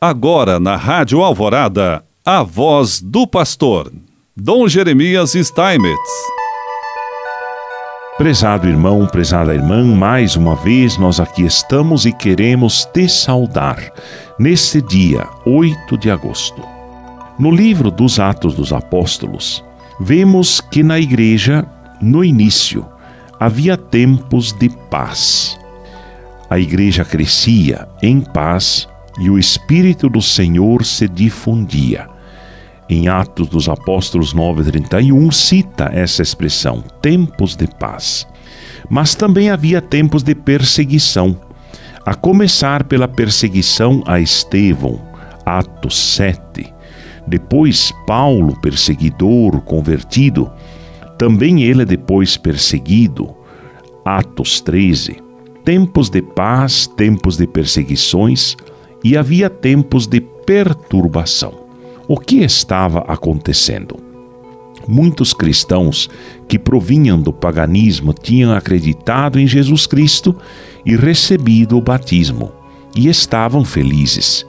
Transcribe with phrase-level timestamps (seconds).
[0.00, 3.92] Agora na Rádio Alvorada, a voz do pastor,
[4.36, 5.98] Dom Jeremias Steinmetz.
[8.16, 13.92] Prezado irmão, prezada irmã, mais uma vez nós aqui estamos e queremos te saudar
[14.38, 16.62] neste dia 8 de agosto.
[17.36, 19.64] No livro dos Atos dos Apóstolos,
[19.98, 21.66] vemos que na igreja,
[22.00, 22.86] no início,
[23.40, 25.58] havia tempos de paz.
[26.48, 28.86] A igreja crescia em paz
[29.18, 32.08] e o Espírito do Senhor se difundia.
[32.88, 38.26] Em Atos dos Apóstolos 9:31 cita essa expressão, tempos de paz.
[38.88, 41.38] Mas também havia tempos de perseguição,
[42.06, 45.00] a começar pela perseguição a Estevão,
[45.44, 46.72] Atos 7.
[47.26, 50.50] Depois Paulo, perseguidor, convertido,
[51.18, 53.34] também ele é depois perseguido,
[54.04, 55.18] Atos 13.
[55.64, 58.56] Tempos de paz, tempos de perseguições,
[59.02, 61.52] e havia tempos de perturbação.
[62.06, 63.96] O que estava acontecendo?
[64.86, 66.08] Muitos cristãos
[66.48, 70.34] que provinham do paganismo tinham acreditado em Jesus Cristo
[70.86, 72.50] e recebido o batismo,
[72.96, 74.46] e estavam felizes.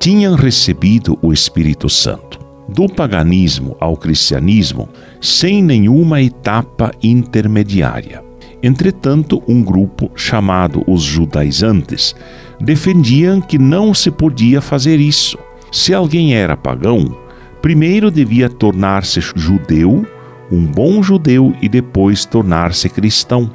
[0.00, 2.40] Tinham recebido o Espírito Santo.
[2.66, 4.88] Do paganismo ao cristianismo,
[5.20, 8.23] sem nenhuma etapa intermediária.
[8.64, 12.16] Entretanto, um grupo chamado os judaizantes
[12.58, 15.36] defendiam que não se podia fazer isso.
[15.70, 17.14] Se alguém era pagão,
[17.60, 20.06] primeiro devia tornar-se judeu,
[20.50, 23.50] um bom judeu, e depois tornar-se cristão,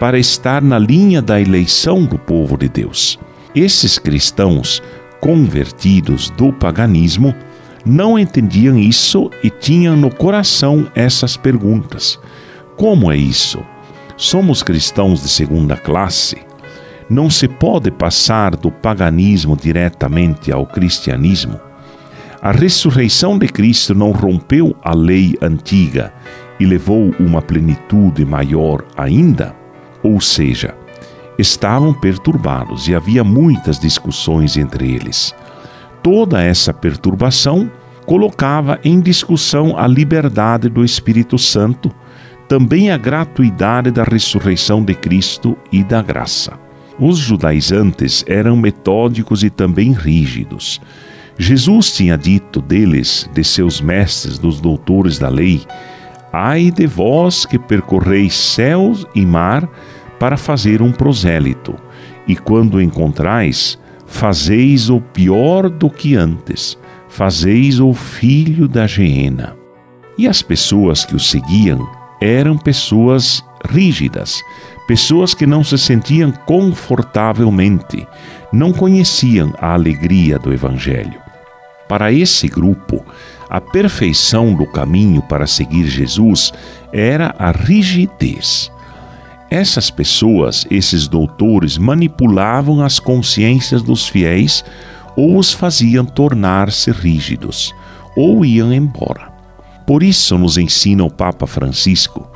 [0.00, 3.20] para estar na linha da eleição do povo de Deus.
[3.54, 4.82] Esses cristãos
[5.20, 7.32] convertidos do paganismo
[7.86, 12.18] não entendiam isso e tinham no coração essas perguntas:
[12.76, 13.64] Como é isso?
[14.20, 16.50] Somos cristãos de segunda classe?
[17.10, 21.60] não se pode passar do paganismo diretamente ao cristianismo.
[22.40, 26.12] A ressurreição de Cristo não rompeu a lei antiga
[26.60, 29.54] e levou uma plenitude maior ainda?
[30.04, 30.74] Ou seja,
[31.36, 35.34] estavam perturbados e havia muitas discussões entre eles.
[36.04, 37.68] Toda essa perturbação
[38.06, 41.92] colocava em discussão a liberdade do Espírito Santo,
[42.50, 46.58] também a gratuidade da ressurreição de Cristo e da graça.
[46.98, 50.80] Os judaizantes eram metódicos e também rígidos.
[51.38, 55.62] Jesus tinha dito deles, de seus mestres, dos doutores da lei:
[56.32, 59.70] Ai de vós que percorreis céus e mar
[60.18, 61.76] para fazer um prosélito,
[62.26, 63.78] e quando o encontrais,
[64.08, 66.76] fazeis o pior do que antes,
[67.08, 69.56] fazeis o filho da geena.
[70.18, 74.42] E as pessoas que o seguiam eram pessoas rígidas,
[74.86, 78.06] pessoas que não se sentiam confortavelmente,
[78.52, 81.20] não conheciam a alegria do Evangelho.
[81.88, 83.04] Para esse grupo,
[83.48, 86.52] a perfeição do caminho para seguir Jesus
[86.92, 88.70] era a rigidez.
[89.50, 94.64] Essas pessoas, esses doutores, manipulavam as consciências dos fiéis
[95.16, 97.74] ou os faziam tornar-se rígidos,
[98.14, 99.29] ou iam embora.
[99.90, 102.30] Por isso nos ensina o Papa Francisco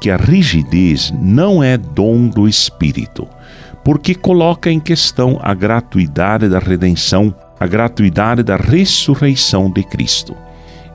[0.00, 3.28] que a rigidez não é dom do Espírito,
[3.84, 10.36] porque coloca em questão a gratuidade da redenção, a gratuidade da ressurreição de Cristo.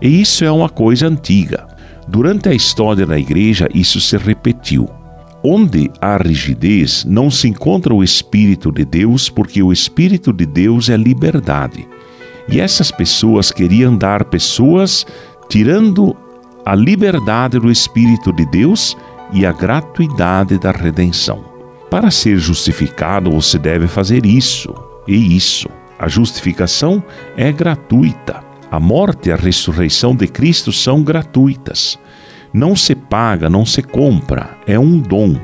[0.02, 1.66] E isso é uma coisa antiga.
[2.10, 4.90] Durante a história da igreja, isso se repetiu.
[5.42, 10.90] Onde há rigidez, não se encontra o Espírito de Deus, porque o Espírito de Deus
[10.90, 11.88] é liberdade.
[12.50, 15.06] E essas pessoas queriam dar pessoas
[15.52, 16.16] tirando
[16.66, 18.96] a liberdade do Espírito de Deus
[19.34, 21.44] e a gratuidade da redenção.
[21.90, 24.74] Para ser justificado, você deve fazer isso
[25.06, 25.68] e isso.
[26.00, 27.04] A justificação
[27.36, 28.42] é gratuita.
[28.72, 32.00] A morte e a ressurreição de Cristo são gratuitas.
[32.54, 35.36] Não se paga, não se compra, é um dom.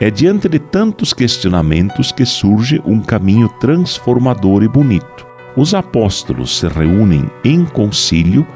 [0.00, 5.26] É diante de tantos questionamentos que surge um caminho transformador e bonito.
[5.54, 8.46] Os apóstolos se reúnem em concílio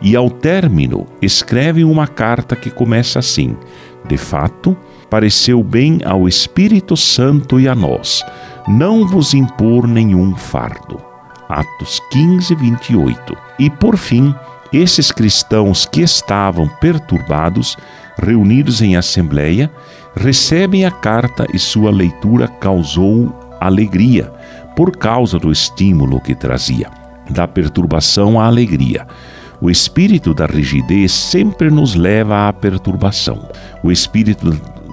[0.00, 3.56] e, ao término, escrevem uma carta que começa assim:
[4.06, 4.76] De fato,
[5.08, 8.22] pareceu bem ao Espírito Santo e a nós
[8.66, 11.00] não vos impor nenhum fardo.
[11.48, 13.36] Atos 15, 28.
[13.58, 14.34] E por fim,
[14.72, 17.76] esses cristãos que estavam perturbados,
[18.20, 19.70] reunidos em assembleia,
[20.16, 24.32] recebem a carta e sua leitura causou alegria,
[24.74, 26.90] por causa do estímulo que trazia,
[27.30, 29.06] da perturbação à alegria.
[29.60, 33.48] O espírito da rigidez sempre nos leva à perturbação.
[33.82, 34.50] O espírito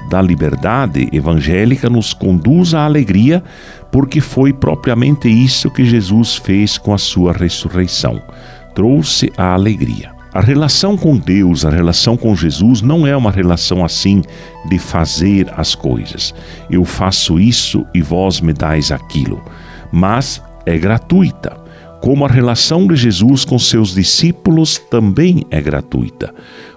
[0.10, 3.44] da liberdade evangélica nos conduz à alegria,
[3.92, 8.22] porque foi propriamente isso que Jesus fez com a sua ressurreição.
[8.74, 10.12] Trouxe a alegria.
[10.34, 14.24] A relação com Deus, a relação com Jesus, não é uma relação assim
[14.68, 16.34] de fazer as coisas.
[16.70, 19.44] Eu faço isso e vós me dais aquilo.
[19.92, 21.63] Mas é gratuita.
[22.04, 26.36] Como a relação de Jesus com seus discípulos também é gratuita.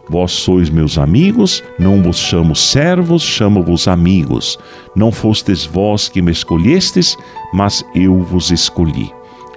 [0.08, 4.56] Vós sois meus amigos, não vos chamo servos, chamo-vos amigos.
[4.94, 7.16] Não fostes vós que me escolhestes,
[7.52, 9.10] mas eu vos escolhi.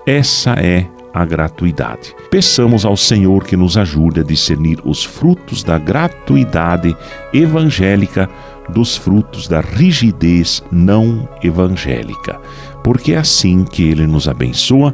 [0.07, 2.15] Essa é a gratuidade.
[2.31, 6.97] Peçamos ao Senhor que nos ajude a discernir os frutos da gratuidade
[7.31, 8.27] evangélica
[8.69, 12.39] dos frutos da rigidez não evangélica,
[12.83, 14.93] porque é assim que ele nos abençoa,